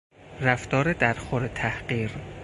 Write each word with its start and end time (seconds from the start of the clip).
رفتار 0.41 0.93
در 0.93 1.13
خور 1.13 1.47
تحقیر 1.47 2.09